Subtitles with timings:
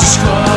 [0.00, 0.51] just go.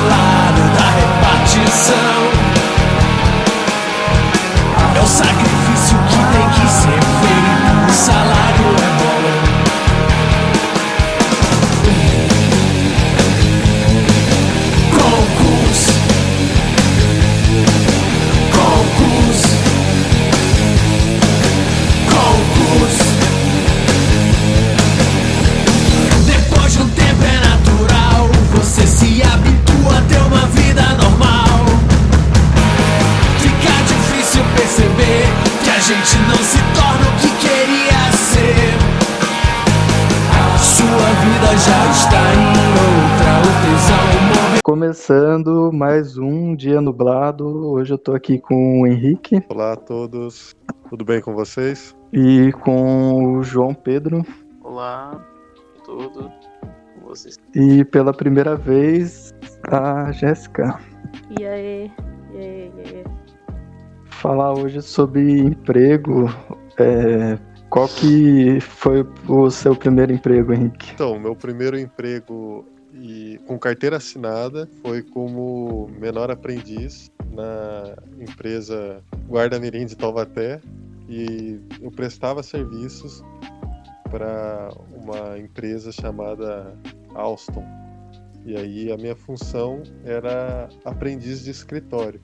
[44.96, 47.46] Começando mais um dia nublado.
[47.46, 50.56] Hoje eu tô aqui com o Henrique Olá a todos,
[50.90, 51.94] tudo bem com vocês?
[52.14, 54.26] e com o João Pedro.
[54.64, 55.22] Olá,
[55.84, 56.32] tudo
[56.94, 57.38] com vocês?
[57.54, 59.34] E pela primeira vez
[59.70, 60.80] a Jéssica.
[61.38, 61.92] E aí?
[62.34, 62.72] E aí?
[62.74, 63.04] E aí?
[64.06, 66.30] Falar hoje sobre emprego.
[66.80, 67.38] é,
[67.70, 70.94] qual que foi o seu primeiro emprego, Henrique?
[70.94, 72.66] Então, meu primeiro emprego
[73.02, 80.62] e com carteira assinada foi como menor aprendiz na empresa Guarda Mirim de Taubaté
[81.10, 83.24] e eu prestava serviços
[84.10, 86.74] para uma empresa chamada
[87.14, 87.66] Alstom.
[88.46, 92.22] E aí a minha função era aprendiz de escritório,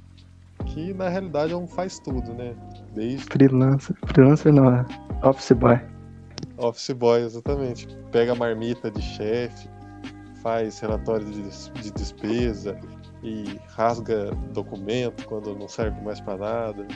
[0.68, 2.56] que na realidade é um faz tudo, né?
[2.94, 3.96] Desde Freelancer.
[4.06, 4.86] Freelancer não, é
[5.24, 5.80] Office Boy.
[6.58, 7.88] Office Boy, exatamente.
[8.12, 9.68] Pega a marmita de chefe,
[10.42, 11.44] faz relatório de,
[11.82, 12.78] de despesa
[13.24, 16.88] e rasga documento quando não serve mais para nada.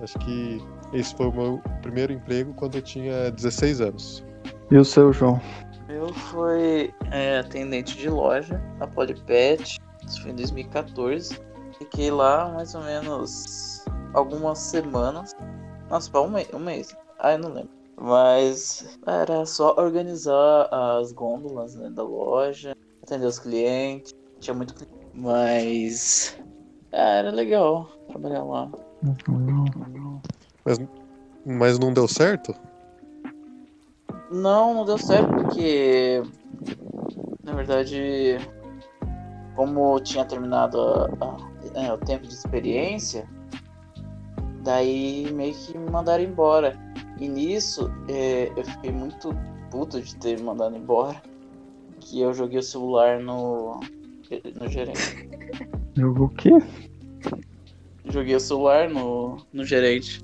[0.00, 0.60] Acho que
[0.92, 4.24] esse foi o meu primeiro emprego quando eu tinha 16 anos.
[4.70, 5.40] E o seu, João?
[5.88, 11.38] Eu fui é, atendente de loja na Polipet, isso foi em 2014.
[11.78, 15.34] Fiquei lá mais ou menos algumas semanas.
[15.88, 16.96] Nossa, um, mês, um mês.
[17.18, 17.81] Ah, eu não lembro.
[18.02, 22.74] Mas era só organizar as gôndolas né, da loja,
[23.04, 24.12] atender os clientes.
[24.40, 24.92] Tinha muito cliente.
[25.14, 26.36] Mas
[26.92, 28.68] ah, era legal trabalhar lá.
[31.44, 32.52] Mas não deu certo?
[34.32, 36.22] Não, não deu certo porque
[37.44, 38.36] na verdade
[39.54, 43.28] como tinha terminado a- a- é, o tempo de experiência,
[44.64, 46.76] daí meio que me mandaram embora.
[47.22, 49.32] E nisso é, eu fiquei muito
[49.70, 51.22] puto de ter me mandado embora.
[52.00, 53.78] Que eu joguei o celular no,
[54.60, 55.30] no gerente.
[55.94, 56.50] Jogou o quê?
[58.06, 60.20] Joguei o celular no, no gerente.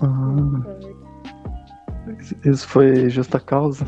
[0.00, 0.64] Ah,
[2.42, 3.86] isso foi justa causa?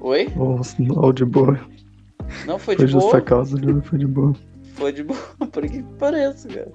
[0.00, 0.32] Oi?
[0.38, 0.58] Ou,
[0.96, 1.60] ou de boa?
[2.46, 3.20] Não foi Foi de justa boa.
[3.20, 4.32] causa, não foi de boa.
[4.72, 5.20] Foi de boa,
[5.52, 6.72] por que pareça, cara.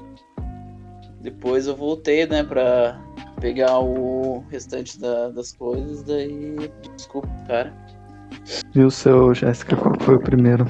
[1.20, 3.02] Depois eu voltei, né, pra
[3.40, 6.56] pegar o restante da- das coisas, daí.
[6.96, 7.74] Desculpa, cara.
[8.76, 10.66] E o seu, Jéssica, qual foi o primeiro?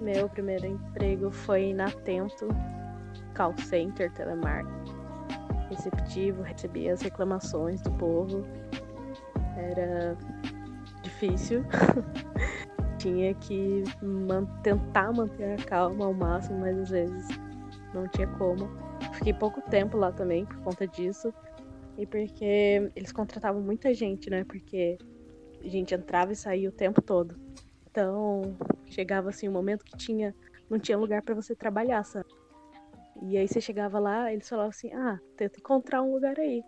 [0.00, 2.48] Meu primeiro emprego foi na Tento,
[3.34, 4.94] call center, telemarketing.
[5.68, 8.44] Receptivo, recebia as reclamações do povo.
[9.56, 10.16] Era
[11.02, 11.64] difícil.
[12.98, 17.28] tinha que man- tentar manter a calma ao máximo, mas às vezes
[17.94, 18.68] não tinha como.
[19.14, 21.32] Fiquei pouco tempo lá também por conta disso.
[22.00, 24.42] E porque eles contratavam muita gente, né?
[24.44, 24.96] Porque
[25.62, 27.38] a gente entrava e saía o tempo todo.
[27.90, 28.56] Então,
[28.86, 30.34] chegava assim um momento que tinha
[30.70, 32.28] não tinha lugar pra você trabalhar, sabe?
[33.20, 36.64] E aí você chegava lá, eles falavam assim: "Ah, tenta encontrar um lugar aí".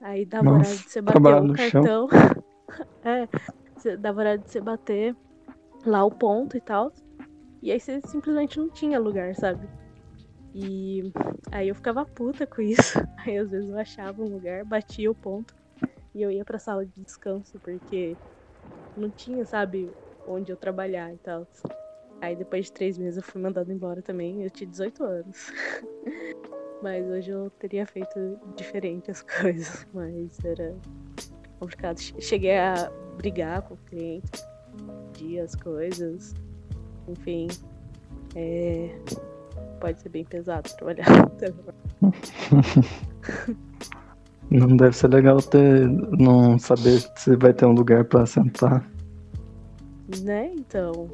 [0.00, 1.82] Aí dava Nossa, horário de você bater o chão.
[1.82, 2.08] cartão.
[3.02, 5.16] é, dava horário de você bater
[5.84, 6.92] lá o ponto e tal.
[7.60, 9.68] E aí você simplesmente não tinha lugar, sabe?
[10.60, 11.12] E
[11.52, 12.98] aí eu ficava puta com isso.
[13.18, 15.54] Aí às vezes eu achava um lugar, batia o ponto
[16.12, 18.16] e eu ia pra sala de descanso, porque
[18.96, 19.88] não tinha, sabe,
[20.26, 21.46] onde eu trabalhar e tal.
[22.20, 25.52] Aí depois de três meses eu fui mandada embora também, eu tinha 18 anos.
[26.82, 30.76] Mas hoje eu teria feito diferente as coisas, mas era
[31.58, 31.98] complicado.
[31.98, 34.30] Che- Cheguei a brigar com o cliente,
[35.12, 36.34] pedir as coisas,
[37.08, 37.48] enfim.
[38.36, 38.96] É...
[39.80, 41.06] Pode ser bem pesado trabalhar.
[44.50, 48.82] Não deve ser legal ter não saber se vai ter um lugar pra sentar.
[50.22, 50.54] Né?
[50.54, 51.06] Então.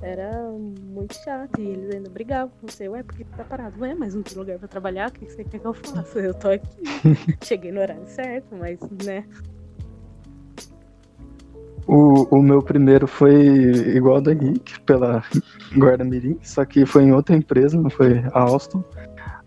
[0.00, 1.60] Era muito chato.
[1.60, 2.88] E eles ainda brigavam com você.
[2.88, 3.80] Ué, por que tá parado?
[3.80, 5.10] Ué, mas não tem lugar pra trabalhar?
[5.10, 6.20] O que você quer que eu faça?
[6.20, 6.66] Eu tô aqui.
[7.44, 9.26] Cheguei no horário certo, mas, né?
[11.92, 13.34] O, o meu primeiro foi
[13.96, 15.24] igual do Henrique, pela
[15.76, 18.84] Guarda Mirim, só que foi em outra empresa, não foi a Alstom.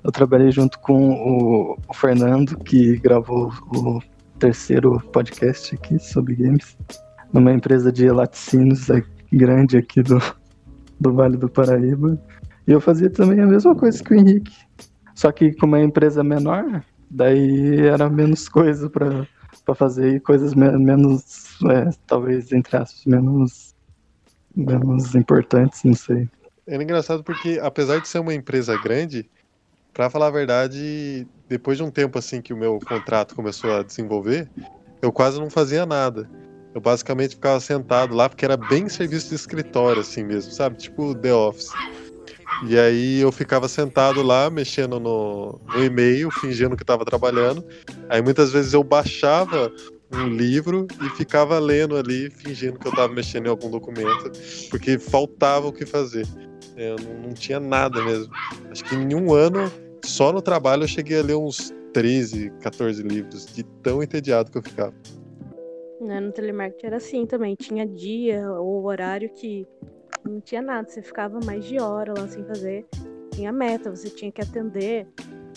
[0.03, 4.01] Eu trabalhei junto com o, Fernando, que gravou o
[4.37, 6.77] terceiro podcast aqui sobre games,
[7.31, 8.87] numa empresa de laticínios
[9.31, 10.21] grande aqui do,
[10.99, 12.21] do Vale do Paraíba.
[12.67, 14.53] E eu fazia também a mesma coisa que o Henrique.
[15.15, 19.25] Só que como é empresa menor, daí era menos coisa para
[19.73, 23.73] fazer e coisas me menos, é, talvez, entre aspas, menos,
[24.55, 26.27] menos importantes, não sei.
[26.67, 29.29] É engraçado porque, apesar de ser uma empresa grande,
[29.93, 33.83] para falar a verdade, depois de um tempo assim que o meu contrato começou a
[33.83, 34.49] desenvolver,
[35.01, 36.29] eu quase não fazia nada.
[36.73, 40.77] Eu basicamente ficava sentado lá porque era bem serviço de escritório assim mesmo, sabe?
[40.77, 41.71] Tipo The Office.
[42.67, 47.65] E aí eu ficava sentado lá, mexendo no, no e-mail, fingindo que estava trabalhando.
[48.09, 49.71] Aí muitas vezes eu baixava
[50.11, 54.31] um livro e ficava lendo ali, fingindo que eu estava mexendo em algum documento,
[54.69, 56.27] porque faltava o que fazer.
[56.77, 58.31] Eu não, não tinha nada mesmo.
[58.69, 59.71] Acho que em um ano,
[60.05, 64.57] só no trabalho, eu cheguei a ler uns 13, 14 livros, de tão entediado que
[64.57, 64.93] eu ficava.
[66.01, 69.65] Né, no telemarketing era assim também, tinha dia ou horário que
[70.25, 72.85] não tinha nada, você ficava mais de hora lá sem fazer.
[73.31, 75.07] Tinha meta, você tinha que atender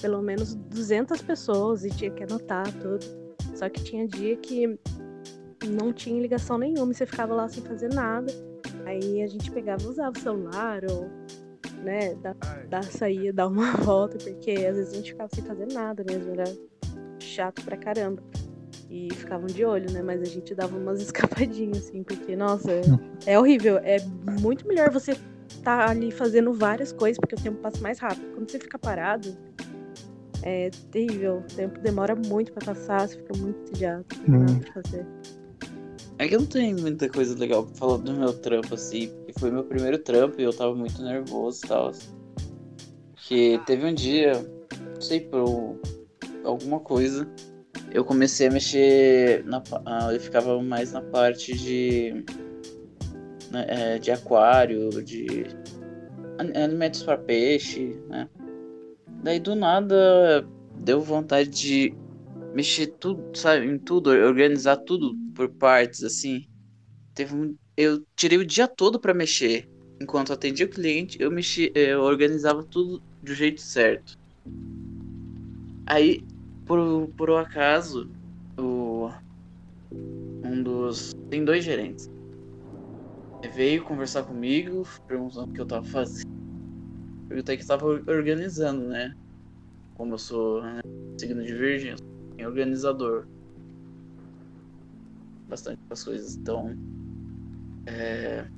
[0.01, 3.05] pelo menos 200 pessoas e tinha que anotar tudo.
[3.55, 4.79] Só que tinha dia que
[5.69, 8.33] não tinha ligação nenhuma e você ficava lá sem fazer nada.
[8.85, 11.09] Aí a gente pegava e usava o celular ou,
[11.83, 12.35] né, da,
[12.69, 16.33] da saía, dar uma volta, porque às vezes a gente ficava sem fazer nada mesmo,
[16.33, 16.45] era
[17.19, 18.23] chato pra caramba
[18.89, 20.03] e ficavam de olho, né?
[20.03, 22.71] Mas a gente dava umas escapadinhas, assim, porque, nossa,
[23.27, 23.79] é, horrível.
[23.79, 23.99] É
[24.41, 25.13] muito melhor você
[25.49, 28.27] estar tá ali fazendo várias coisas, porque o tempo passa mais rápido.
[28.35, 29.37] Quando você fica parado,
[30.43, 31.39] é terrível.
[31.39, 34.05] O tempo demora muito pra passar, você fica muito entediado.
[34.29, 34.61] Não hum.
[34.73, 35.07] fazer.
[36.19, 39.11] É que eu não tenho muita coisa legal pra falar do meu trampo, assim.
[39.39, 41.93] Foi meu primeiro trampo e eu tava muito nervoso e tal.
[43.17, 44.33] Que teve um dia,
[44.95, 45.79] não sei por
[46.43, 47.29] alguma coisa,
[47.97, 49.43] eu comecei a mexer.
[49.47, 52.23] Na, uh, eu ficava mais na parte de.
[53.51, 55.47] Né, é, de aquário, de
[56.39, 58.29] alimentos para peixe, né?
[59.23, 60.47] Daí do nada
[60.79, 61.95] deu vontade de
[62.53, 66.47] mexer tudo, sabe, em tudo, organizar tudo por partes, assim.
[67.15, 69.67] Teve um, eu tirei o dia todo para mexer.
[70.03, 74.19] Enquanto atendia o cliente, eu mexi, eu organizava tudo do jeito certo.
[75.87, 76.23] Aí
[76.67, 78.11] por, por um acaso,
[78.59, 79.09] o,
[79.93, 81.15] um dos.
[81.31, 82.11] Tem dois gerentes.
[83.55, 86.27] Veio conversar comigo, perguntando o que eu tava fazendo.
[87.29, 89.15] Perguntei que eu tava organizando, né?
[89.95, 90.81] Como eu sou né,
[91.19, 93.27] signo de virgem, eu sou organizador.
[95.49, 96.37] Bastante das coisas.
[96.37, 96.77] Então.
[97.87, 98.49] É...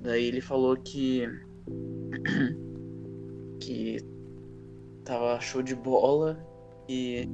[0.00, 1.26] Daí ele falou que.
[3.60, 3.98] que
[5.04, 6.49] tava show de bola
[6.90, 7.28] que,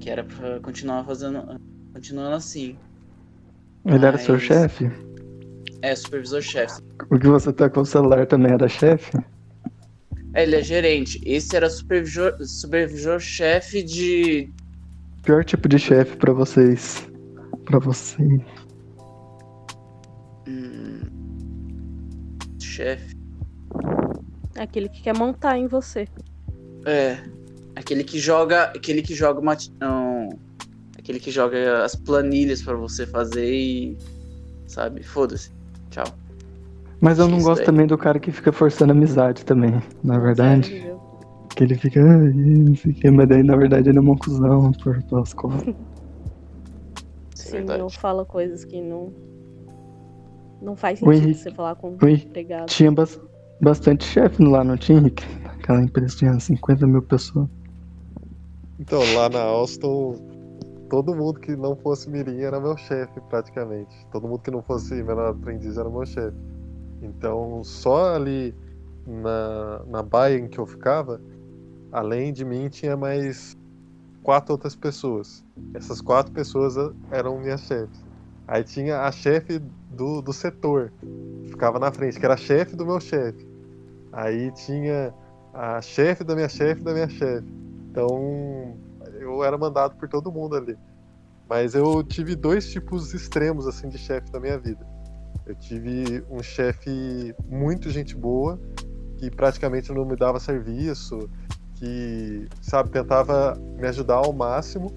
[0.00, 1.60] que era pra continuar fazendo.
[1.92, 2.76] Continuando assim.
[3.84, 4.04] Ele Mas...
[4.04, 4.90] era seu chefe?
[5.82, 6.82] É, supervisor-chefe.
[7.08, 9.16] O que você tá com o celular também era chefe?
[10.34, 11.20] É, ele é gerente.
[11.24, 14.52] Esse era supervisor-chefe supervisor de.
[15.22, 17.08] Pior tipo de chefe para vocês.
[17.64, 18.22] para você.
[20.48, 21.02] Hum...
[22.60, 23.16] Chefe.
[24.56, 26.08] Aquele que quer montar em você.
[26.84, 27.37] É.
[27.78, 28.64] Aquele que joga.
[28.64, 29.56] Aquele que joga uma.
[29.82, 30.30] Um,
[30.98, 33.96] aquele que joga as planilhas para você fazer e.
[34.66, 35.02] Sabe?
[35.04, 35.52] Foda-se.
[35.90, 36.04] Tchau.
[37.00, 37.66] Mas eu não Isso gosto daí.
[37.66, 40.76] também do cara que fica forçando amizade também, na é verdade.
[40.76, 40.96] É,
[41.54, 44.16] que ele fica, ah, não sei o que, mas daí na verdade ele é uma
[44.16, 45.74] cuzão por pelas costas.
[47.34, 49.12] Sim, eu falo coisas que não.
[50.60, 52.66] Não faz sentido Henrique, você falar com um empregado.
[52.66, 52.92] Tinha
[53.60, 55.24] bastante chefe lá, não tinha, Henrique?
[55.44, 57.48] Aquela empresa tinha 50 mil pessoas.
[58.78, 60.14] Então, lá na Alstom,
[60.88, 64.06] todo mundo que não fosse Mirim era meu chefe, praticamente.
[64.12, 66.36] Todo mundo que não fosse menor aprendiz era meu chefe.
[67.02, 68.54] Então, só ali
[69.06, 71.20] na, na baia em que eu ficava,
[71.90, 73.56] além de mim, tinha mais
[74.22, 75.44] quatro outras pessoas.
[75.74, 76.74] Essas quatro pessoas
[77.10, 78.04] eram minhas chefes.
[78.46, 79.58] Aí tinha a chefe
[79.90, 80.92] do, do setor,
[81.42, 83.46] que ficava na frente, que era a chefe do meu chefe.
[84.12, 85.12] Aí tinha
[85.52, 87.57] a chefe da minha chefe da minha chefe.
[87.98, 88.76] Então,
[89.18, 90.78] eu era mandado por todo mundo ali.
[91.48, 94.86] Mas eu tive dois tipos extremos assim de chefe na minha vida.
[95.44, 98.56] Eu tive um chefe muito gente boa,
[99.16, 101.28] que praticamente não me dava serviço,
[101.74, 104.92] que, sabe, tentava me ajudar ao máximo.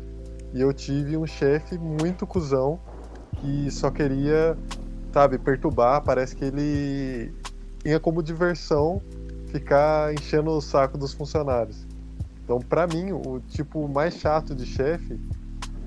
[0.54, 2.80] E eu tive um chefe muito cuzão,
[3.38, 4.56] que só queria,
[5.12, 6.04] sabe, perturbar.
[6.04, 7.34] Parece que ele
[7.82, 9.02] tinha como diversão
[9.48, 11.90] ficar enchendo o saco dos funcionários.
[12.52, 15.18] Então, para mim, o tipo mais chato de chefe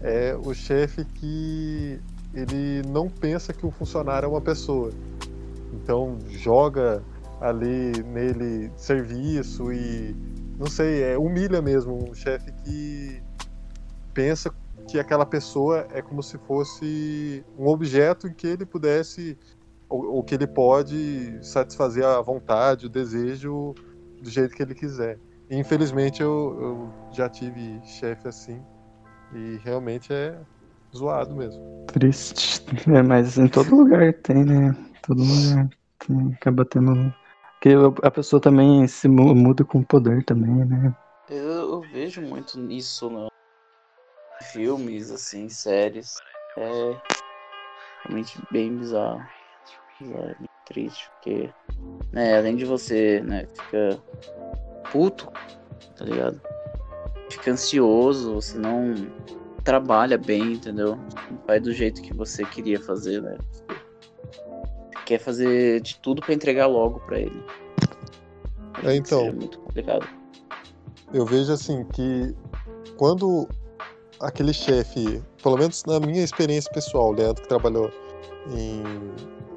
[0.03, 2.01] é o chefe que
[2.33, 4.91] ele não pensa que o funcionário é uma pessoa.
[5.75, 7.03] Então, joga
[7.39, 10.17] ali nele serviço e
[10.59, 13.23] não sei, é, humilha mesmo um chefe que
[14.15, 14.51] pensa
[14.89, 19.37] que aquela pessoa é como se fosse um objeto em que ele pudesse
[19.87, 23.75] ou, ou que ele pode satisfazer a vontade, o desejo
[24.23, 25.19] do jeito que ele quiser.
[25.51, 28.65] Infelizmente eu, eu já tive chefe assim
[29.35, 30.41] e realmente é
[30.95, 31.87] zoado mesmo.
[31.93, 32.63] Triste.
[32.89, 34.73] É, mas em todo lugar tem, né?
[35.07, 37.13] Todo lugar tem, acaba tendo.
[37.55, 37.71] Porque
[38.03, 40.95] a pessoa também se muda com poder também, né?
[41.29, 43.29] Eu, eu vejo muito nisso no
[44.43, 46.15] filmes, assim, séries.
[46.57, 47.01] É
[48.05, 49.25] realmente bem bizarro.
[49.99, 51.53] bizarro bem triste, porque
[52.13, 54.03] né, além de você, né, fica
[54.95, 55.29] puto,
[55.97, 56.41] tá ligado?
[57.29, 58.95] Fica ansioso, você não
[59.65, 60.95] trabalha bem, entendeu?
[61.31, 63.37] Não faz do jeito que você queria fazer, né?
[63.51, 67.45] Você quer fazer de tudo para entregar logo para ele.
[68.85, 69.27] É, então.
[69.27, 70.07] É muito complicado.
[71.13, 72.33] Eu vejo assim que
[72.97, 73.49] quando
[74.21, 77.91] aquele chefe, pelo menos na minha experiência pessoal, Leandro que trabalhou
[78.49, 78.83] em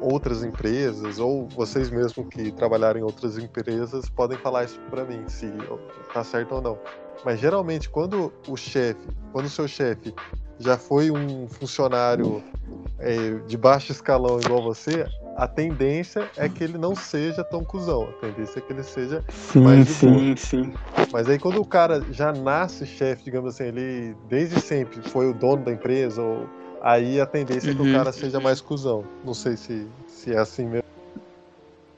[0.02, 5.28] outras empresas, ou vocês mesmo que trabalharam em outras empresas, podem falar isso para mim,
[5.28, 5.52] se
[6.14, 6.78] tá certo ou não.
[7.26, 10.14] Mas geralmente quando o chefe, quando o seu chefe
[10.60, 12.44] já foi um funcionário
[13.00, 18.10] é, de baixo escalão igual você, a tendência é que ele não seja tão cuzão.
[18.10, 20.74] A tendência é que ele seja sim, mais sim, sim.
[21.12, 25.34] Mas aí quando o cara já nasce chefe, digamos assim, ele desde sempre foi o
[25.34, 26.50] dono da empresa, ou,
[26.82, 27.92] aí a tendência é que o Uhum.
[27.94, 29.04] cara seja mais cuzão.
[29.24, 30.84] Não sei se, se é assim mesmo.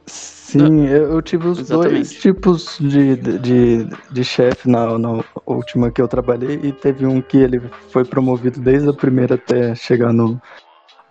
[0.08, 2.20] Sim, eu, tive os dois Exatamente.
[2.22, 7.38] tipos de, de, de chefe na, na última que eu trabalhei e teve um que
[7.38, 10.42] ele foi promovido desde a primeira até chegar no,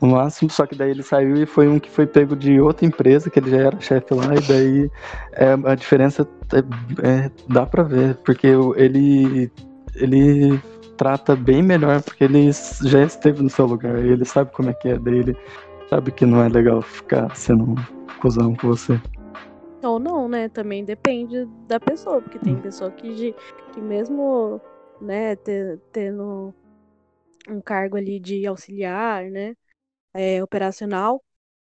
[0.03, 2.85] no máximo, só que daí ele saiu e foi um que foi pego de outra
[2.85, 4.91] empresa, que ele já era chefe lá, e daí
[5.35, 6.59] é, a diferença é,
[7.09, 9.49] é- dá pra ver, porque ele,
[9.95, 10.61] ele
[10.99, 14.75] trata bem melhor, porque ele já esteve no seu lugar, e ele sabe como é
[14.75, 15.37] que é, daí ele
[15.89, 17.75] sabe que não é legal ficar sendo um
[18.21, 19.01] cuzão com você.
[19.83, 20.49] Ou não, né?
[20.49, 23.33] Também depende da pessoa, porque tem pessoa que,
[23.73, 24.61] que mesmo,
[25.01, 26.53] né, te- tendo
[27.49, 29.55] um cargo ali de auxiliar, né,
[30.13, 31.23] é, operacional,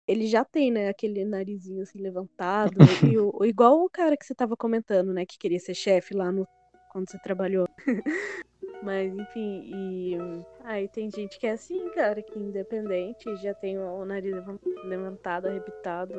[0.07, 4.27] ele já tem, né, aquele narizinho assim levantado, e o, o- igual o cara que
[4.27, 6.45] você tava comentando, né, que queria ser chefe lá no
[6.91, 7.65] quando você trabalhou.
[8.83, 10.19] Mas, enfim, e
[10.65, 15.47] aí tem gente que é assim, cara, que independente, já tem o, nariz levan- levantado,
[15.47, 16.15] arrebitado,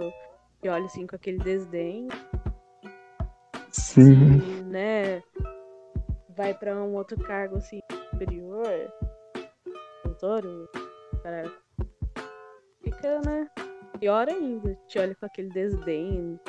[0.64, 2.08] e olha assim com aquele desdém,
[3.70, 4.40] Sim.
[4.40, 5.22] se, né,
[6.30, 7.80] vai pra um outro cargo assim
[8.12, 8.94] superior,
[10.06, 10.44] doutor,
[11.22, 11.52] cara
[12.82, 13.50] fica, né,
[14.00, 16.40] pior ainda, te olha com aquele desdém.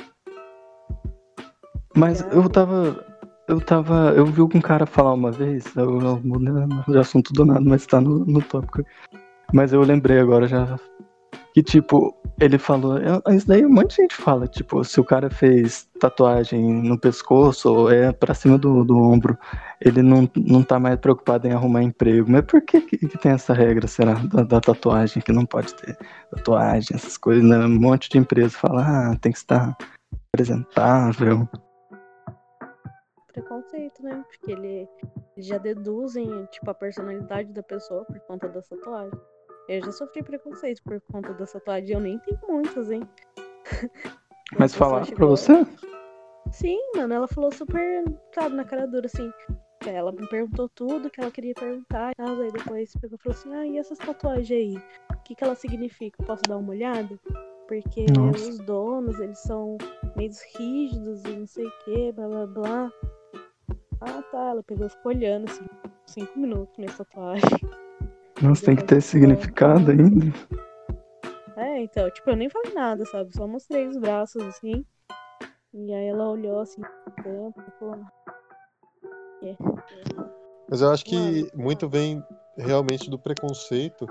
[1.96, 3.04] Mas eu tava.
[3.46, 4.12] Eu tava.
[4.16, 6.52] Eu vi um cara falar uma vez, eu eu mudei
[6.88, 8.82] de assunto do nada, mas tá no, no tópico.
[9.52, 10.78] Mas eu lembrei agora já.
[11.52, 12.98] Que tipo, ele falou.
[12.98, 16.98] eu- Isso daí um monte de gente fala, tipo, se o cara fez tatuagem no
[16.98, 19.38] pescoço ou é pra cima do, do ombro,
[19.80, 22.28] ele não, não tá mais preocupado em arrumar emprego.
[22.30, 25.74] Mas por que, que, que tem essa regra, será, da, da tatuagem, que não pode
[25.74, 25.96] ter
[26.30, 27.58] tatuagem, essas coisas, né?
[27.58, 28.82] Um monte de empresa fala,
[29.12, 29.76] ah, tem que estar
[30.32, 31.48] apresentável.
[33.34, 34.24] Preconceito, né?
[34.28, 34.88] Porque ele,
[35.36, 39.18] eles já deduzem, tipo, a personalidade da pessoa por conta da tatuagem.
[39.68, 41.90] Eu já sofri preconceito por conta da tatuagem.
[41.94, 43.02] Eu nem tenho muitas, hein?
[44.58, 45.52] Mas pessoa falaram pra chegou- você?
[46.52, 49.32] Sim, mano, ela falou super, sabe, na cara dura, assim.
[49.86, 52.42] Ela me perguntou tudo que ela queria perguntar e.
[52.42, 54.76] Aí depois pegou e falou assim: Ah, e essas tatuagens aí?
[55.12, 56.24] O que, que elas significam?
[56.24, 57.18] Posso dar uma olhada?
[57.66, 58.48] Porque Nossa.
[58.50, 59.76] os donos, eles são
[60.16, 62.92] meio rígidos e não sei o que, blá blá blá.
[64.06, 64.50] Ah, tá.
[64.50, 65.64] Ela pegou e ficou olhando, assim,
[66.06, 67.60] cinco minutos minha tatuagem.
[68.42, 70.26] Nossa, tem que ter significado ainda.
[71.56, 73.34] É, então, tipo, eu nem falei nada, sabe?
[73.34, 74.84] Só mostrei os braços, assim.
[75.72, 78.00] E aí ela olhou, assim, e falou...
[79.42, 79.56] É.
[80.68, 81.50] Mas eu acho que Mano.
[81.54, 82.22] muito vem
[82.56, 84.06] realmente do preconceito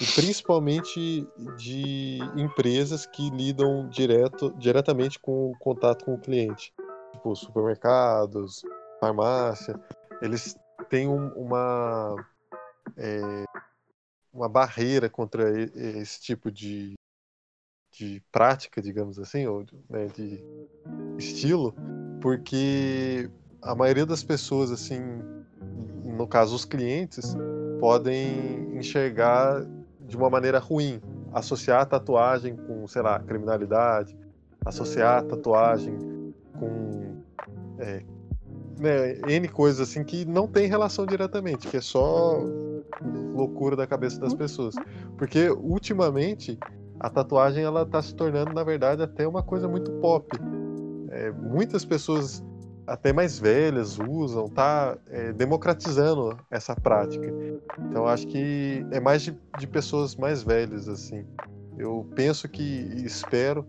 [0.00, 1.26] e principalmente
[1.56, 6.74] de empresas que lidam direto, diretamente com o contato com o cliente,
[7.12, 8.62] tipo supermercados,
[9.04, 9.74] farmácia,
[10.22, 10.56] eles
[10.88, 12.16] têm um- uma
[12.96, 13.44] é,
[14.32, 16.94] uma barreira contra esse tipo de,
[17.92, 20.42] de prática, digamos assim, ou né, de
[21.18, 21.74] estilo,
[22.20, 23.30] porque
[23.62, 25.00] a maioria das pessoas, assim,
[26.04, 27.36] no caso os clientes,
[27.80, 29.64] podem enxergar
[30.00, 31.00] de uma maneira ruim,
[31.32, 34.16] associar a tatuagem com, sei lá, criminalidade,
[34.64, 35.96] associar a tatuagem
[36.58, 37.22] com
[37.78, 38.02] é,
[38.78, 42.40] né, N coisas assim que não tem relação diretamente, que é só
[43.34, 44.74] loucura da cabeça das pessoas.
[45.16, 46.58] Porque ultimamente
[47.00, 50.36] a tatuagem ela tá se tornando, na verdade, até uma coisa muito pop.
[51.10, 52.42] É, muitas pessoas
[52.86, 57.26] até mais velhas usam, tá é, democratizando essa prática.
[57.88, 61.24] Então acho que é mais de, de pessoas mais velhas assim.
[61.78, 62.62] Eu penso que
[63.04, 63.66] espero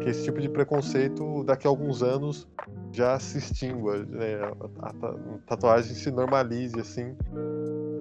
[0.00, 2.46] que esse tipo de preconceito daqui a alguns anos
[2.92, 4.36] já se extingua, né?
[4.80, 4.92] a,
[5.46, 7.14] tatuagem se normalize assim,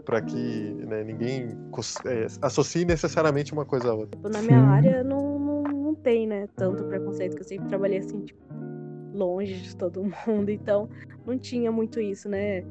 [0.06, 1.58] para que né, ninguém
[2.06, 4.18] é, associe necessariamente uma coisa a outra.
[4.18, 4.66] Tipo, na minha Sim.
[4.66, 8.40] área não, não, não tem, né, tanto preconceito, que eu sempre trabalhei assim, tipo,
[9.14, 10.90] longe de todo mundo, então
[11.26, 12.62] não tinha muito isso, né?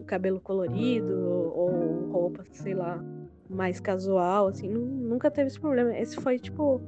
[0.00, 1.14] O cabelo colorido
[1.54, 3.02] ou roupa, sei lá,
[3.48, 5.96] mais casual, assim, nu- nunca teve esse problema.
[5.96, 6.80] Esse foi, tipo,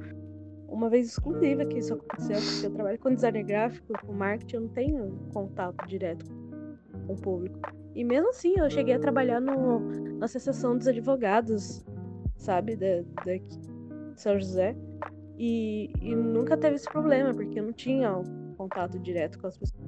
[0.72, 4.60] uma vez exclusiva que isso aconteceu, porque eu trabalho com design gráfico, com marketing, eu
[4.62, 6.24] não tenho contato direto
[7.06, 7.60] com o público.
[7.94, 9.80] E mesmo assim, eu cheguei a trabalhar no,
[10.18, 11.84] na Associação dos Advogados,
[12.36, 13.42] sabe, da, de
[14.16, 14.74] São José.
[15.38, 19.58] E, e nunca teve esse problema, porque eu não tinha um contato direto com as
[19.58, 19.82] pessoas.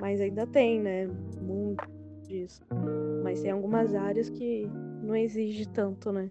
[0.00, 1.06] Mas ainda tem, né?
[1.40, 1.88] Muito
[2.26, 2.62] disso.
[3.22, 4.68] Mas tem algumas áreas que
[5.02, 6.30] não exige tanto, né?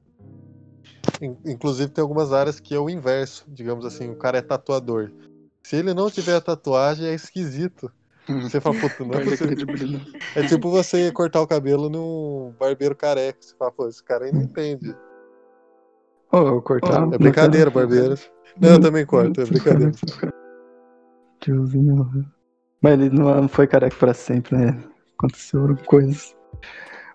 [1.21, 5.11] In- Inclusive tem algumas áreas que é o inverso, digamos assim, o cara é tatuador.
[5.63, 7.91] Se ele não tiver a tatuagem, é esquisito.
[8.27, 9.67] Você fala, puta, não é possível.
[10.35, 13.39] É tipo você cortar o cabelo num barbeiro careca.
[13.41, 14.95] Você fala, pô, esse cara aí não entende.
[16.31, 17.11] Ô, eu cortar.
[17.11, 18.15] É brincadeira, barbeiro.
[18.59, 19.91] Não, eu também corto, é brincadeira.
[21.39, 22.31] Tiozinho.
[22.81, 24.83] Mas ele não foi careca pra sempre, né?
[25.17, 26.35] Aconteceram coisas.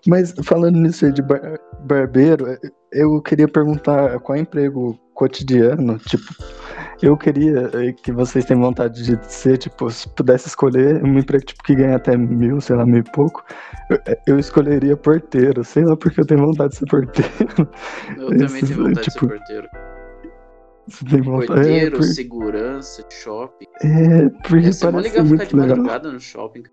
[0.07, 2.45] Mas falando nisso aí de bar- barbeiro,
[2.91, 6.25] eu queria perguntar qual é o emprego cotidiano, tipo,
[7.01, 11.45] eu queria eh, que vocês tenham vontade de ser, tipo, se pudesse escolher um emprego
[11.45, 13.43] tipo, que ganha até mil, sei lá, mil e pouco,
[13.89, 17.69] eu, eu escolheria porteiro, sei lá porque eu tenho vontade de ser porteiro.
[18.17, 19.67] Eu também Esses, tenho vontade de tipo, ser porteiro.
[20.87, 21.47] Você tem vontade.
[21.47, 23.65] Porteiro, é, por- segurança, shopping.
[23.81, 25.77] é, porque parece legal ficar muito de legal.
[25.77, 26.63] madrugada no shopping.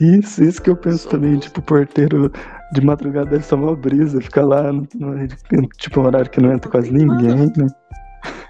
[0.00, 2.32] Isso, isso que eu penso Só também, tipo, porteiro
[2.72, 6.52] de madrugada deve ser uma brisa, ficar lá, no, no- tipo, um horário que não
[6.52, 7.66] entra quase ninguém, né?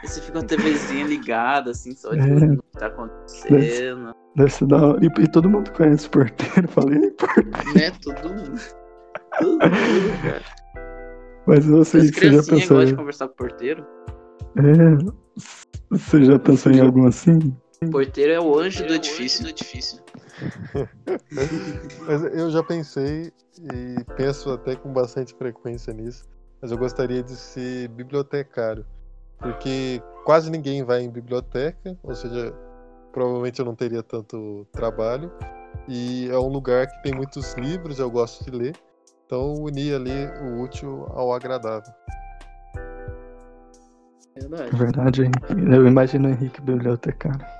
[0.02, 2.24] E você fica com a TVzinha ligada, assim, só de É.
[2.46, 4.12] no que tá acontecendo.
[4.36, 4.98] Deve ser da hora.
[5.04, 7.50] E, e todo mundo conhece o porteiro, falei, "Ei, porteiro.
[7.74, 7.90] Né?
[8.02, 8.60] Todo mundo.
[9.38, 10.42] Todo mundo, cara.
[11.46, 13.84] Mas você, você já pensou, gostam de conversar com o porteiro.
[14.56, 15.12] é,
[15.90, 17.38] você já pensou em algum assim?
[17.82, 19.42] O porteiro é o anjo do edifício.
[19.42, 20.02] Do edifício.
[22.06, 26.24] Mas eu já pensei e penso até com bastante frequência nisso,
[26.60, 28.86] mas eu gostaria de ser bibliotecário,
[29.38, 32.54] porque quase ninguém vai em biblioteca, ou seja,
[33.12, 35.30] provavelmente eu não teria tanto trabalho,
[35.88, 38.76] e é um lugar que tem muitos livros, eu gosto de ler,
[39.26, 41.92] então unir ali o útil ao agradável.
[44.34, 44.76] Verdade.
[44.76, 45.74] Verdade, Henrique.
[45.74, 47.59] eu imagino o Henrique bibliotecário.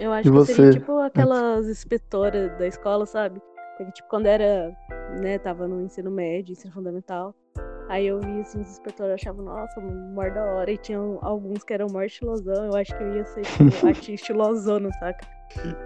[0.00, 0.78] Eu acho E que seria você?
[0.78, 3.40] tipo aquelas inspetoras da escola, sabe?
[3.76, 4.72] Porque, tipo, quando era,
[5.20, 7.34] né, tava no ensino médio, ensino fundamental,
[7.88, 11.72] aí eu via assim, os inspetores achavam, nossa, mó da hora, e tinham alguns que
[11.72, 15.26] eram mó estilosão, eu acho que eu ia ser, tipo, a tia estilosona, saca?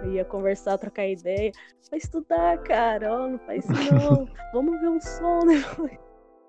[0.03, 1.51] Eu ia conversar, trocar ideia.
[1.89, 4.27] Vai estudar, cara, ó, não faz isso não.
[4.53, 5.63] Vamos ver um som, né?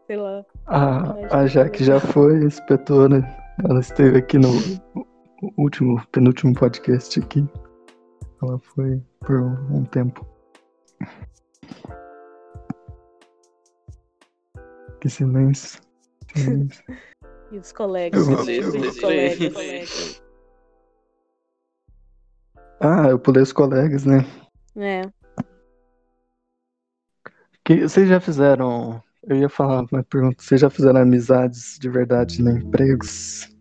[0.06, 0.44] Sei lá.
[0.66, 3.22] A, Acho a que Jaque já foi inspetora,
[3.68, 4.48] ela esteve aqui no
[5.56, 7.46] último, penúltimo podcast aqui.
[8.42, 10.26] Ela foi por um tempo.
[15.00, 15.80] Que silêncio.
[16.34, 16.84] silêncio.
[17.52, 20.22] E os colegas, Eu- os eu- colegas, eu- eu- colegas.
[22.80, 24.26] Ah, eu pulei os colegas, né?
[24.76, 25.02] É.
[27.64, 29.00] Que, vocês já fizeram.
[29.22, 30.42] Eu ia falar uma pergunta.
[30.42, 33.53] Vocês já fizeram amizades de verdade em empregos?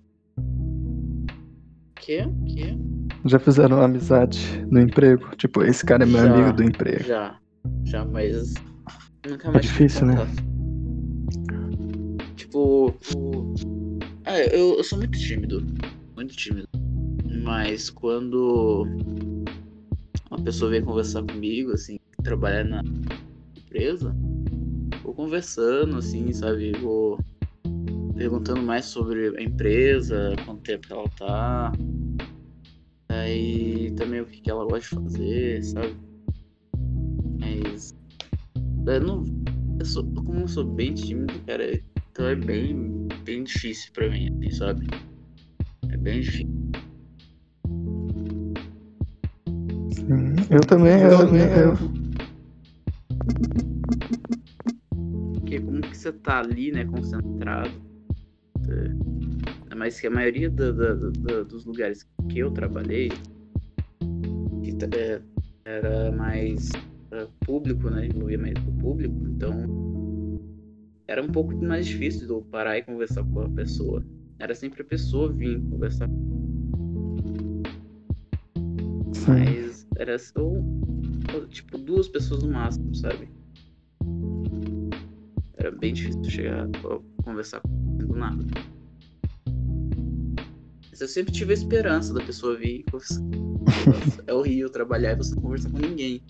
[2.05, 2.27] Que?
[3.25, 5.33] Já fizeram amizade no emprego?
[5.37, 6.33] Tipo, esse cara é meu Já.
[6.33, 7.03] amigo do emprego.
[7.05, 7.39] Já.
[7.85, 8.53] Já, mas.
[9.25, 9.65] Nunca mais.
[9.65, 10.15] tive difícil, né?
[12.35, 12.93] Tipo.
[14.25, 15.65] É, eu, eu sou muito tímido.
[16.13, 16.67] Muito tímido.
[17.41, 18.85] Mas quando
[20.29, 22.81] uma pessoa vem conversar comigo, assim, trabalhar na
[23.55, 24.13] empresa,
[25.01, 26.73] vou conversando, assim, sabe?
[26.73, 27.17] Vou
[28.13, 31.71] perguntando mais sobre a empresa, quanto tempo ela tá.
[33.23, 35.95] Aí também o que, que ela gosta de fazer, sabe?
[37.39, 37.95] Mas.
[38.85, 39.23] Eu não.
[39.79, 41.73] Eu sou, como eu sou bem tímido, cara,
[42.11, 44.87] então é bem, bem difícil pra mim, assim, sabe?
[45.89, 46.47] É bem difícil.
[49.93, 51.01] Sim, eu também.
[51.01, 51.77] Eu, eu,
[55.33, 57.71] Porque como que você tá ali, né, concentrado.
[59.71, 63.09] É, mas que a maioria da- da- da- dos lugares que eu trabalhei
[64.63, 65.21] que é,
[65.65, 66.71] era mais
[67.11, 68.07] é, público, né?
[68.07, 69.51] Envolvia mais o público, então
[71.07, 74.03] era um pouco mais difícil de eu parar e conversar com a pessoa.
[74.39, 76.09] Era sempre a pessoa vir conversar,
[79.13, 79.25] sim.
[79.27, 80.41] mas era só
[81.49, 83.29] tipo duas pessoas no máximo, sabe?
[85.57, 88.43] Era bem difícil chegar a conversar com do nada.
[90.93, 93.19] Mas eu sempre tive a esperança da pessoa vir e conversar.
[94.27, 96.21] É horrível trabalhar e você não conversar com ninguém.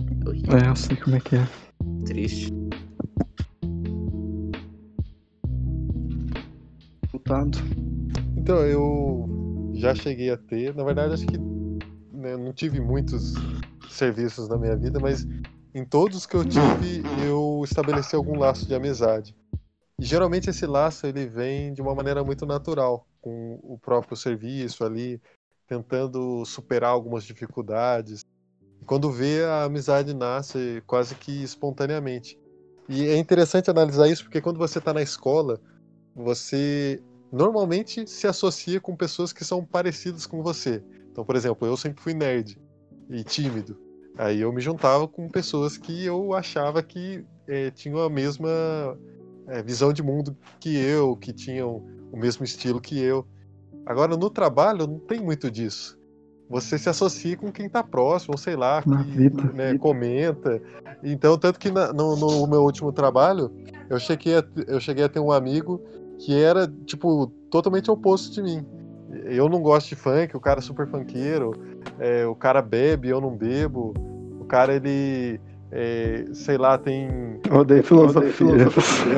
[0.00, 1.48] É horrível, É, eu sei como é que é.
[2.04, 2.52] triste.
[7.12, 7.58] Voltado.
[8.36, 11.38] Então, eu já cheguei a ter, na verdade, acho que
[12.12, 13.34] né, não tive muitos
[13.88, 15.24] serviços na minha vida, mas
[15.72, 19.32] em todos que eu tive, eu estabeleci algum laço de amizade.
[20.00, 25.20] Geralmente esse laço ele vem de uma maneira muito natural, com o próprio serviço ali,
[25.66, 28.24] tentando superar algumas dificuldades.
[28.86, 32.38] Quando vê, a amizade nasce quase que espontaneamente.
[32.88, 35.60] E é interessante analisar isso porque quando você está na escola,
[36.14, 40.82] você normalmente se associa com pessoas que são parecidas com você.
[41.10, 42.56] Então, por exemplo, eu sempre fui nerd
[43.10, 43.76] e tímido.
[44.16, 48.48] Aí eu me juntava com pessoas que eu achava que eh, tinham a mesma
[49.48, 51.82] eh, visão de mundo que eu, que tinham
[52.12, 53.26] o mesmo estilo que eu.
[53.86, 55.98] Agora, no trabalho, não tem muito disso.
[56.50, 59.42] Você se associa com quem está próximo, ou sei lá, Na que vida.
[59.52, 60.60] né, comenta.
[61.02, 63.50] Então, tanto que na- no, no meu último trabalho,
[63.90, 65.80] eu cheguei, a, eu cheguei a ter um amigo
[66.18, 68.66] que era, tipo, totalmente oposto de mim.
[69.24, 71.52] Eu não gosto de funk, o cara é super funkeiro,
[71.98, 73.92] é, o cara bebe, eu não bebo,
[74.40, 75.38] o cara, ele,
[75.70, 78.68] é, sei lá, tem Odeio filosofia.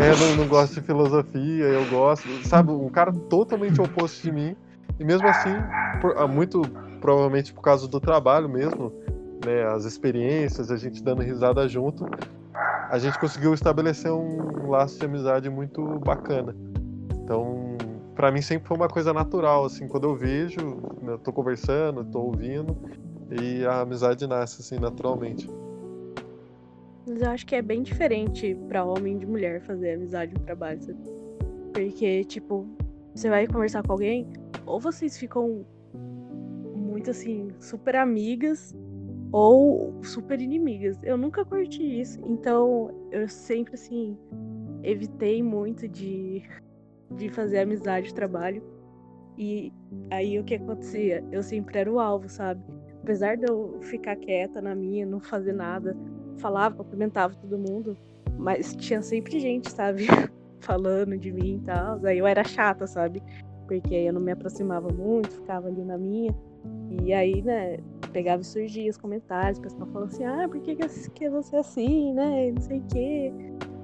[0.01, 4.57] é, não, não gosto de filosofia, eu gosto, sabe, um cara totalmente oposto de mim,
[4.99, 5.65] e mesmo assim,
[6.01, 6.63] por- ah, muito
[7.01, 8.93] provavelmente por causa do trabalho mesmo,
[9.45, 12.05] né, as experiências, a gente dando risada junto,
[12.89, 16.55] a gente conseguiu estabelecer um, laço de amizade muito bacana.
[17.23, 17.77] Então,
[18.15, 20.61] pra mim sempre foi uma coisa natural, assim, quando eu vejo,
[21.01, 22.77] né, eu tô conversando, tô ouvindo,
[23.31, 25.49] e a amizade nasce, assim, naturalmente.
[27.21, 30.99] Eu acho que é bem diferente pra homem de mulher fazer amizade no trabalho, sabe?
[31.75, 32.67] Porque, tipo,
[33.15, 34.27] você vai conversar com alguém,
[34.65, 35.67] ou vocês ficam
[36.75, 38.75] muito assim, super amigas,
[39.33, 40.99] ou super inimigas.
[41.03, 42.19] Eu nunca curti isso.
[42.27, 44.17] Então, eu sempre, assim,
[44.83, 46.43] evitei muito de,
[47.17, 48.63] de fazer amizade no trabalho.
[49.37, 49.73] E
[50.11, 51.23] aí o que acontecia?
[51.31, 52.63] Eu sempre era o alvo, sabe?
[53.03, 55.97] Apesar de eu ficar quieta na minha, não fazer nada,
[56.38, 57.97] falava, cumprimentava todo mundo,
[58.38, 60.07] mas tinha sempre gente, sabe?
[60.61, 62.05] Falando de mim e tal.
[62.05, 63.23] Aí eu era chata, sabe?
[63.66, 66.35] Porque aí eu não me aproximava muito, ficava ali na minha.
[67.03, 67.79] E aí, né,
[68.12, 71.59] pegava e surgia os comentários, o pessoal falando assim, ah, por que, que você é
[71.61, 72.51] assim, né?
[72.53, 73.33] Não sei o quê.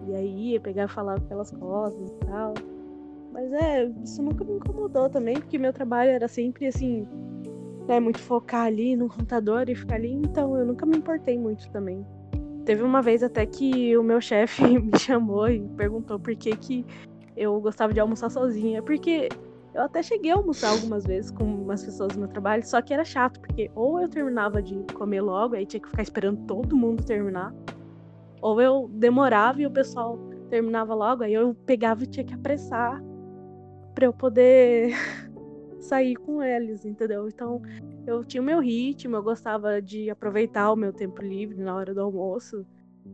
[0.09, 2.55] E aí ia pegar e falava aquelas coisas e tal.
[3.33, 7.07] Mas é, isso nunca me incomodou também, porque meu trabalho era sempre assim,
[7.87, 11.69] né, muito focar ali no computador e ficar ali, então eu nunca me importei muito
[11.71, 12.05] também.
[12.67, 16.85] Teve uma vez até que o meu chefe me chamou e perguntou por que, que
[17.37, 18.83] eu gostava de almoçar sozinha.
[18.83, 19.31] Porque
[19.73, 22.93] eu até cheguei a almoçar algumas vezes com umas pessoas no meu trabalho, só que
[22.93, 26.75] era chato, porque ou eu terminava de comer logo, aí tinha que ficar esperando todo
[26.75, 27.55] mundo terminar,
[28.41, 33.01] ou eu demorava e o pessoal terminava logo, aí eu pegava e tinha que apressar
[33.95, 34.95] pra eu poder
[35.87, 37.29] sair com eles, entendeu?
[37.29, 37.63] Então
[38.07, 41.95] eu tinha o meu ritmo, eu gostava de aproveitar o meu tempo livre na hora
[41.95, 42.67] do almoço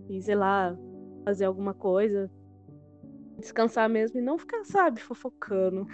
[0.09, 0.77] e, sei lá,
[1.25, 2.31] fazer alguma coisa,
[3.39, 5.87] descansar mesmo e não ficar, sabe, fofocando.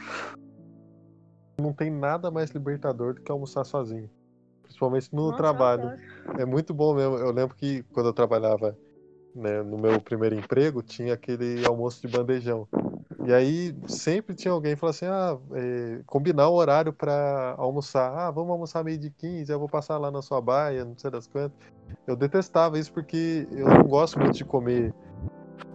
[1.61, 4.09] Não tem nada mais libertador do que almoçar sozinho.
[4.63, 5.91] Principalmente no Nossa, trabalho.
[6.39, 7.17] É muito bom mesmo.
[7.17, 8.79] Eu lembro que quando eu trabalhava
[9.35, 12.69] né, no meu primeiro emprego, tinha aquele almoço de bandejão.
[13.29, 18.11] E aí sempre tinha alguém que falava assim: ah, é, combinar o horário para almoçar.
[18.11, 21.11] Ah, vamos almoçar meio de 15, eu vou passar lá na sua baia, não sei
[21.11, 21.53] das quantas.
[22.07, 24.95] Eu detestava isso porque eu não gosto muito de comer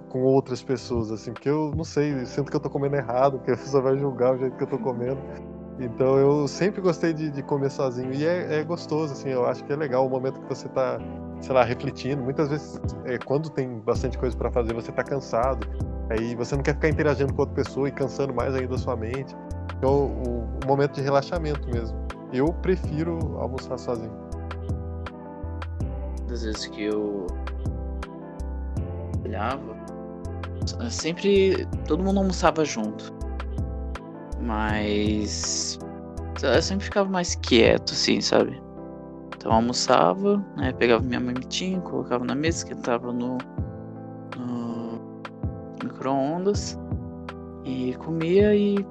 [0.10, 3.38] com outras pessoas, assim, porque eu não sei, eu sinto que eu tô comendo errado,
[3.38, 5.22] porque a pessoa vai julgar o jeito que eu tô comendo.
[5.80, 8.12] Então eu sempre gostei de, de comer sozinho.
[8.16, 10.98] E é, é, gostoso, assim, eu acho que é legal o momento que você tá,
[11.40, 12.24] sei lá, refletindo.
[12.24, 15.68] Muitas vezes, é, quando tem bastante coisa para fazer, você tá cansado.
[16.10, 18.96] Aí você não quer ficar interagindo com outra pessoa e cansando mais ainda a sua
[18.96, 19.36] mente.
[19.78, 21.98] Então, o, o momento de relaxamento mesmo.
[22.32, 24.12] Eu prefiro almoçar sozinho.
[26.28, 27.28] Das vezes que eu
[29.24, 29.76] olhava,
[30.90, 33.14] sempre todo mundo almoçava junto.
[34.42, 35.80] Mas
[36.42, 38.62] eu sempre ficava mais quieto, assim, sabe?
[39.36, 40.74] Então eu almoçava, né?
[40.74, 43.38] Pegava minha mamitinha, colocava na mesa, esquentava no
[46.04, 46.78] micro-ondas
[47.64, 48.86] e comia e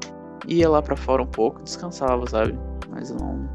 [0.47, 2.59] ia lá para fora um pouco, descansava, sabe?
[2.89, 3.49] Mas não.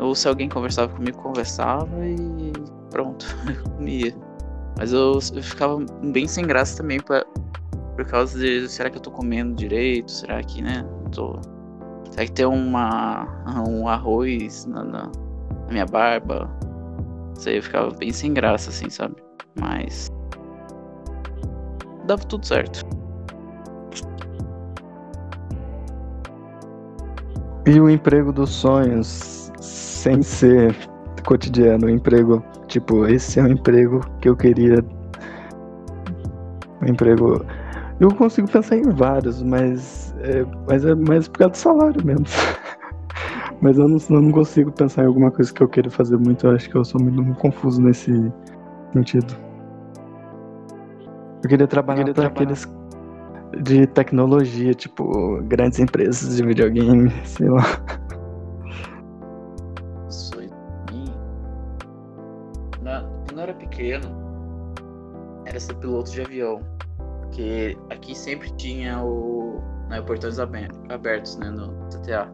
[0.00, 2.52] Ou se alguém conversava comigo, conversava e
[2.90, 3.26] pronto,
[3.76, 4.14] comia.
[4.78, 7.24] Mas eu, eu ficava bem sem graça também pra,
[7.94, 10.10] por causa de será que eu tô comendo direito?
[10.10, 10.84] Será que, né?
[11.12, 11.38] Tô...
[12.10, 13.26] Será que tem uma,
[13.68, 15.10] um arroz na, na
[15.68, 16.50] minha barba?
[17.36, 19.16] Isso aí eu ficava bem sem graça, assim, sabe?
[19.60, 20.08] Mas.
[22.06, 22.84] Dava tudo certo.
[27.66, 30.74] E o emprego dos sonhos, sem ser
[31.26, 34.84] cotidiano, o emprego, tipo, esse é o emprego que eu queria.
[36.80, 37.44] O emprego
[38.00, 42.24] eu consigo pensar em vários, mas é, mas é mais por causa do salário mesmo.
[43.60, 46.46] mas eu não, eu não consigo pensar em alguma coisa que eu queira fazer muito.
[46.46, 48.32] Eu acho que eu sou muito, muito confuso nesse
[48.92, 49.49] sentido.
[51.42, 52.68] Eu queria trabalhar para aqueles
[53.62, 57.62] de tecnologia, tipo grandes empresas de videogame, sei lá.
[63.30, 64.08] Quando eu era pequeno,
[65.46, 66.60] era ser piloto de avião.
[67.20, 72.28] Porque aqui sempre tinha o né, portões abertos, né, no CTA.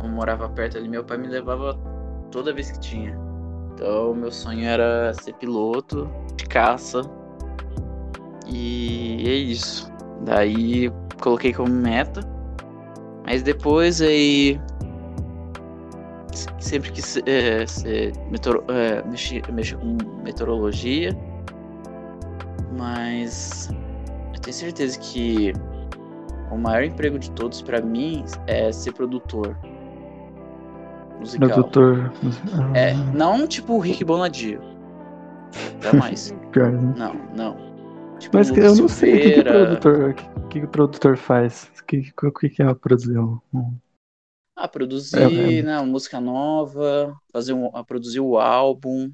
[0.00, 1.74] Eu morava perto ali, meu pai me levava
[2.30, 3.18] toda vez que tinha.
[3.74, 7.02] Então, meu sonho era ser piloto de caça.
[8.48, 9.92] E é isso.
[10.24, 12.20] Daí coloquei como meta.
[13.24, 14.58] Mas depois aí
[16.58, 17.64] sempre quis é,
[18.30, 21.16] meteoro, é, mexer, mexer com meteorologia.
[22.76, 23.70] Mas
[24.48, 25.52] tenho certeza que
[26.50, 29.54] o maior emprego de todos para mim é ser produtor
[31.18, 31.50] musical.
[31.50, 32.12] Produtor.
[32.74, 34.60] É, não tipo o Rick Bonadio.
[35.82, 36.34] Jamais.
[36.58, 36.94] Né?
[36.96, 37.67] Não, não.
[38.18, 41.70] Tipo, Mas eu não sei o que, que o produtor, que, que o produtor faz.
[41.80, 43.40] O que, que, que é produzir um...
[44.56, 49.12] Ah, produzir, é, né, uma música nova, fazer um, produzir o álbum,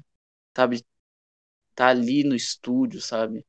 [0.55, 0.83] sabe?
[1.75, 3.45] Tá ali no estúdio, sabe?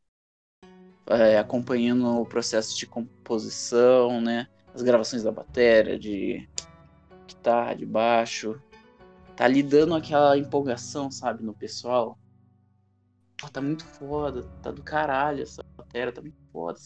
[1.06, 4.48] é, acompanhando o processo de composição, né?
[4.74, 6.48] As gravações da bateria, de
[7.26, 8.60] guitarra, de baixo.
[9.36, 12.18] Tá ali dando aquela empolgação, sabe, no pessoal.
[13.38, 16.78] Pô, tá muito foda, tá do caralho essa bateria, tá muito foda,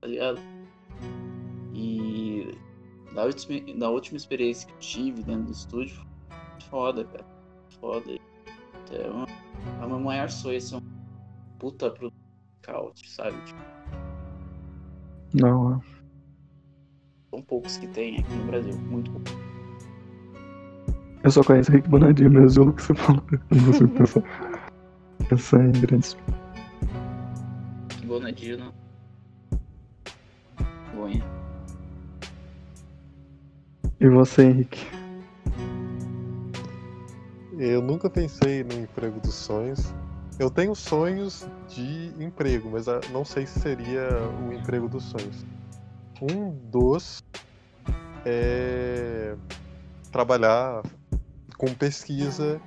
[0.00, 0.40] tá ligado?
[1.74, 2.56] E
[3.14, 6.06] da última, da última experiência que eu tive dentro do estúdio,
[6.70, 7.26] foda, cara.
[7.80, 8.12] Foda.
[8.84, 9.26] Então,
[9.80, 10.82] é o meu maior sonho ser um
[11.58, 12.22] puta produtor
[12.64, 13.36] Couch, sabe?
[13.44, 13.60] Tipo,
[15.34, 15.76] não.
[15.76, 15.80] É.
[17.30, 19.32] São poucos que tem aqui no Brasil, muito poucos.
[21.24, 23.22] Eu só conheço Rick Bonadinho mesmo, o que você falou.
[23.50, 24.22] Não consigo pensar,
[25.32, 26.16] pensar em grandes.
[28.04, 28.74] Bonadinho não.
[30.94, 31.24] Bonha.
[33.98, 34.86] E você, Henrique?
[37.58, 39.94] Eu nunca pensei no emprego dos sonhos.
[40.38, 44.08] Eu tenho sonhos de emprego, mas ah, não sei se seria
[44.46, 45.46] o emprego dos sonhos.
[46.20, 47.22] Um dos
[48.26, 49.34] é
[50.10, 50.82] trabalhar
[51.56, 52.60] com pesquisa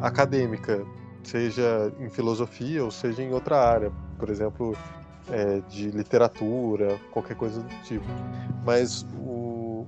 [0.00, 0.84] acadêmica,
[1.22, 4.76] seja em filosofia ou seja em outra área, por exemplo,
[5.30, 8.06] é, de literatura, qualquer coisa do tipo.
[8.64, 9.86] Mas o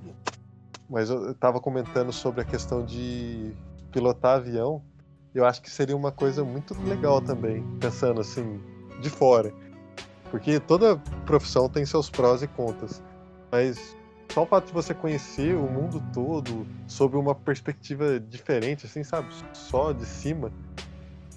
[0.89, 3.51] mas eu estava comentando sobre a questão de
[3.91, 4.83] pilotar avião
[5.33, 8.61] eu acho que seria uma coisa muito legal também, pensando assim,
[9.01, 9.51] de fora.
[10.29, 13.01] Porque toda profissão tem seus prós e contras.
[13.51, 13.95] Mas
[14.31, 19.27] só o fato de você conhecer o mundo todo sob uma perspectiva diferente, assim, sabe?
[19.53, 20.51] Só de cima.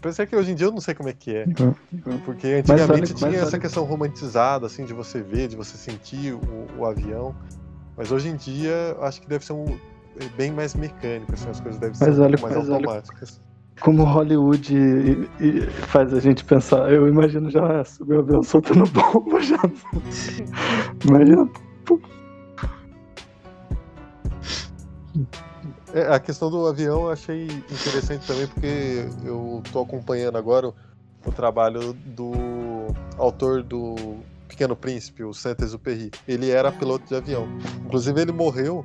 [0.00, 1.44] Pensei que hoje em dia eu não sei como é que é.
[1.46, 2.18] Uhum.
[2.24, 6.84] Porque antigamente tinha essa questão romantizada, assim, de você ver, de você sentir o, o
[6.86, 7.34] avião.
[7.96, 9.64] Mas hoje em dia acho que deve ser um
[10.36, 13.40] bem mais mecânico, assim, as coisas devem ser olha, mais automáticas.
[13.80, 18.84] como Hollywood e- e faz a gente pensar, eu imagino já subir o avião soltando
[18.92, 19.58] bomba já.
[21.04, 21.48] Imagina.
[25.96, 30.74] É, a questão do avião eu achei interessante também porque eu tô acompanhando agora o,
[31.24, 32.32] o trabalho do
[33.16, 36.10] autor do Pequeno Príncipe, o Saint-Exupéry.
[36.28, 37.48] Ele era piloto de avião.
[37.86, 38.84] Inclusive ele morreu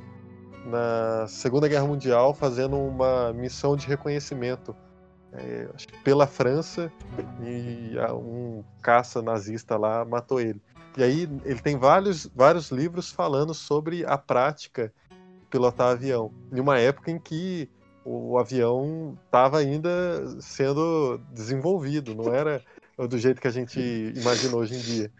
[0.65, 4.74] na Segunda Guerra Mundial fazendo uma missão de reconhecimento
[5.34, 5.67] é,
[6.06, 6.89] pela França
[7.43, 10.62] e um caça nazista lá matou ele.
[10.95, 14.93] E aí ele tem vários, vários livros falando sobre a prática
[15.51, 16.31] pilotar avião.
[16.51, 17.69] Em uma época em que
[18.03, 19.91] o avião estava ainda
[20.41, 22.63] sendo desenvolvido, não era
[22.97, 23.79] do jeito que a gente
[24.15, 25.11] imagina hoje em dia.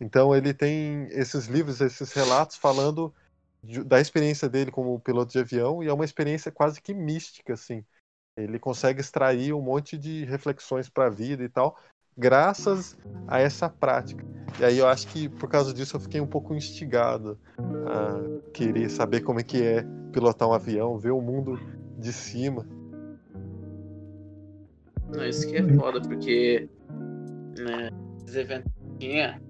[0.00, 3.12] Então ele tem esses livros, esses relatos falando
[3.62, 7.52] de- da experiência dele como piloto de avião e é uma experiência quase que mística,
[7.52, 7.84] assim.
[8.36, 11.76] Ele consegue extrair um monte de reflexões para a vida e tal,
[12.20, 14.24] graças a essa prática.
[14.60, 18.90] E aí eu acho que por causa disso eu fiquei um pouco instigado a querer
[18.90, 21.58] saber como é que é pilotar um avião, ver o mundo
[21.98, 22.66] de cima.
[25.08, 26.68] Não, isso que é foda, porque
[27.58, 29.40] né, esses eventos tinha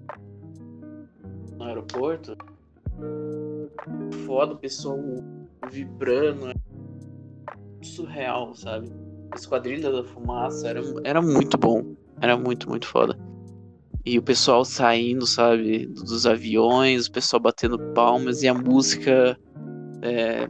[1.57, 2.37] no aeroporto,
[4.25, 4.97] foda, o pessoal
[5.69, 6.53] vibrando, é
[7.83, 8.89] surreal, sabe?
[9.35, 13.17] Esquadrilha da Fumaça era, era muito bom, era muito, muito foda.
[14.05, 19.37] E o pessoal saindo, sabe, dos aviões, o pessoal batendo palmas e a música
[20.01, 20.47] é,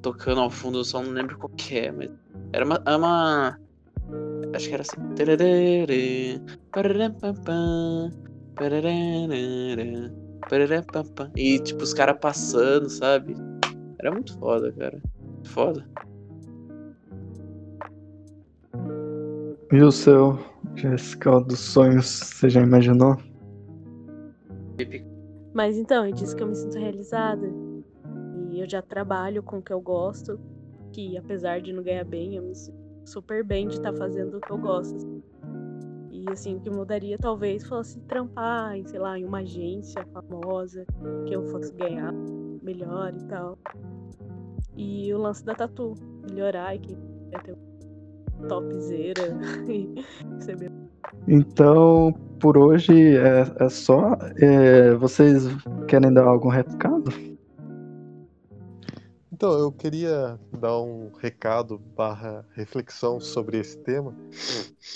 [0.00, 2.10] tocando ao fundo, eu só não lembro qual que é, mas
[2.52, 3.58] era uma, era uma
[4.54, 5.00] Acho que era assim.
[11.36, 13.34] E tipo, os caras passando, sabe?
[13.98, 15.02] Era muito foda, cara.
[15.44, 15.86] Foda.
[19.72, 20.38] E o seu,
[20.76, 23.16] Jéssica, dos sonhos, você já imaginou?
[25.54, 27.50] Mas então, eu disse que eu me sinto realizada.
[28.50, 30.38] E eu já trabalho com o que eu gosto.
[30.92, 34.40] Que apesar de não ganhar bem, eu me sinto super bem de estar fazendo o
[34.40, 35.22] que eu gosto.
[36.10, 40.84] E assim, o que mudaria talvez fosse trampar em, sei lá, em uma agência famosa,
[41.26, 42.12] que eu fosse ganhar
[42.62, 43.58] melhor e tal.
[44.76, 45.94] E o lance da tatu,
[46.28, 47.75] melhorar e que um
[48.48, 49.36] topzera
[49.68, 50.88] e bem
[51.26, 54.16] Então, por hoje é, é só.
[54.36, 55.44] É, vocês
[55.88, 57.10] querem dar algum recado?
[59.32, 64.14] Então, eu queria dar um recado barra reflexão sobre esse tema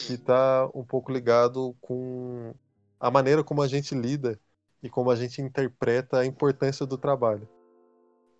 [0.07, 2.55] que está um pouco ligado com
[2.99, 4.41] a maneira como a gente lida
[4.83, 7.47] e como a gente interpreta a importância do trabalho.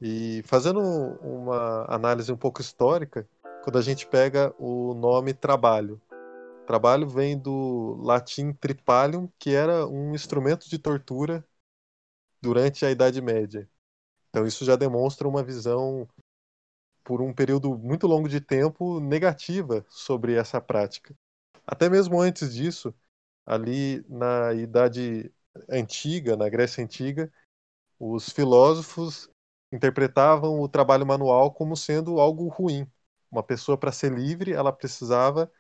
[0.01, 3.29] E fazendo uma análise um pouco histórica,
[3.63, 6.01] quando a gente pega o nome trabalho,
[6.67, 11.45] trabalho vem do latim tripalium, que era um instrumento de tortura
[12.41, 13.69] durante a Idade Média.
[14.29, 16.09] Então isso já demonstra uma visão
[17.05, 21.15] por um período muito longo de tempo negativa sobre essa prática.
[21.67, 22.95] Até mesmo antes disso,
[23.45, 25.33] ali na Idade
[25.69, 27.31] Antiga, na Grécia Antiga,
[27.99, 29.29] os filósofos
[29.73, 32.89] interpretavam o trabalho manual como sendo algo ruim.
[33.31, 35.51] Uma pessoa para ser livre, ela precisava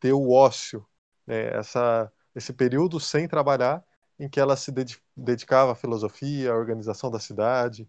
[0.00, 0.86] ter o ócio,
[1.26, 1.48] né?
[1.58, 3.84] Essa, esse período sem trabalhar,
[4.18, 7.88] em que ela se dedi- dedicava à filosofia, à organização da cidade.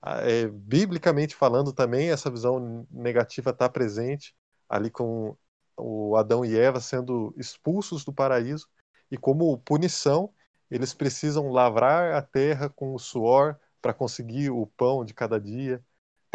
[0.00, 4.34] Ah, é, biblicamente falando também, essa visão negativa está presente
[4.68, 5.36] ali com
[5.76, 8.68] o Adão e Eva sendo expulsos do paraíso
[9.10, 10.32] e como punição
[10.70, 15.84] eles precisam lavrar a terra com o suor para conseguir o pão de cada dia.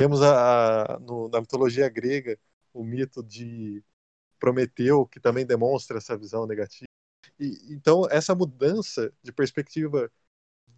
[0.01, 2.39] Temos a, a- no- na mitologia grega
[2.73, 3.83] o mito de
[4.39, 6.87] Prometeu, que também demonstra essa visão negativa.
[7.39, 10.11] E, então, essa mudança de perspectiva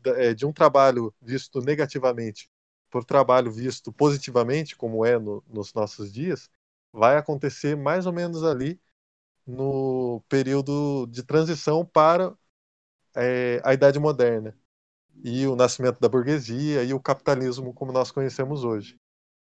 [0.06, 2.50] é, de um trabalho visto negativamente
[2.90, 6.50] por trabalho visto positivamente, como é no- nos nossos dias,
[6.92, 8.80] vai acontecer mais ou menos ali
[9.48, 12.36] no período de transição para
[13.16, 14.58] é, a Idade Moderna
[15.24, 19.00] e o nascimento da burguesia e o capitalismo como nós conhecemos hoje.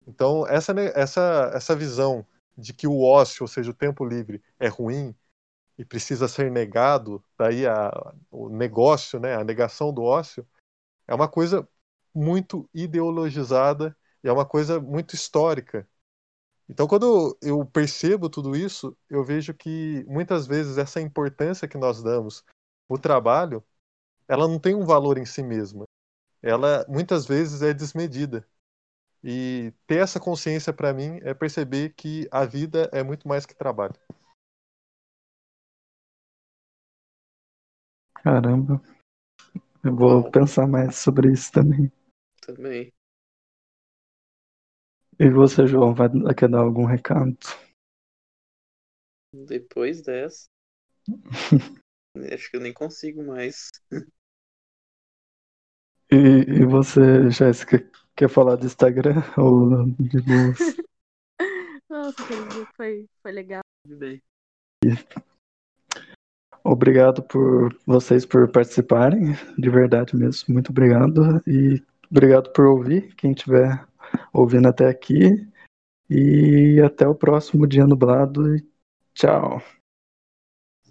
[0.08, 2.26] Então, essa, ne- essa, essa visão
[2.58, 5.16] de que o ócio, ou seja, o tempo livre, é ruim
[5.78, 7.92] e precisa ser negado, daí a,
[8.32, 10.48] o negócio, né, a negação do ócio,
[11.08, 11.68] é uma coisa
[12.16, 15.88] muito ideologizada e é uma coisa muito histórica.
[16.68, 22.02] Então, quando eu percebo tudo isso, eu vejo que muitas vezes essa importância que nós
[22.02, 22.44] damos
[22.88, 23.64] o trabalho,
[24.28, 25.86] ela não tem um valor em si mesma.
[26.42, 28.48] Ela muitas vezes é desmedida.
[29.28, 33.56] E ter essa consciência para mim é perceber que a vida é muito mais que
[33.56, 33.96] trabalho.
[38.22, 38.80] Caramba.
[39.84, 40.30] Eu vou Bom.
[40.30, 41.92] pensar mais sobre isso também.
[42.40, 42.94] Também.
[45.20, 46.08] E você, João, vai
[46.38, 47.36] quer dar algum recado?
[49.34, 50.46] Depois dessa.
[52.32, 53.72] acho que eu nem consigo mais.
[56.12, 57.84] E, e você, Jéssica,
[58.16, 60.60] quer falar do Instagram ou de boas?
[61.90, 63.62] Nossa, aquele dia foi, foi legal.
[66.64, 70.54] Obrigado por vocês por participarem, de verdade mesmo.
[70.54, 71.42] Muito obrigado.
[71.48, 73.86] E obrigado por ouvir, quem estiver
[74.34, 75.48] ouvindo até aqui.
[76.10, 78.56] E até o próximo dia nublado.
[78.56, 78.68] E
[79.14, 79.62] tchau.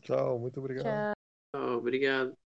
[0.01, 1.14] Tchau, muito obrigado.
[1.55, 1.79] Tchau.
[1.79, 2.43] Obrigado.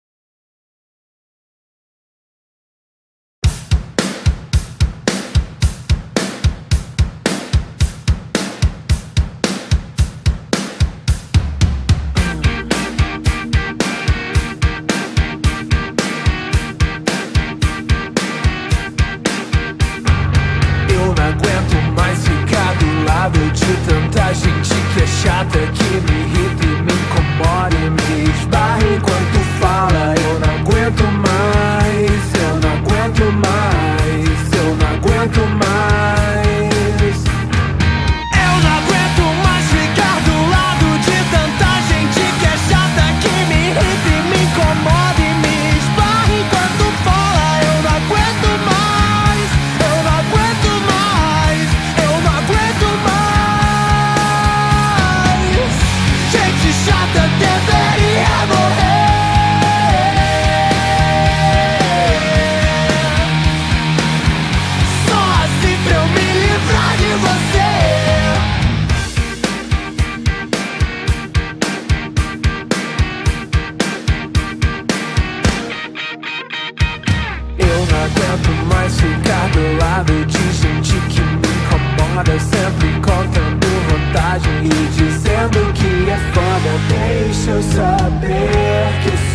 [78.38, 85.74] aguento mais ficar do lado de gente que me incomoda Sempre contando vantagem e dizendo
[85.74, 86.72] que é foda.
[86.90, 89.27] Deixa eu saber que